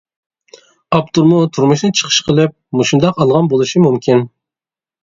[0.95, 4.27] ئاپتورمۇ تۇرمۇشنى چىقىش قىلىپ مۇشۇنداق ئالغان بولۇشى مۇمكىن.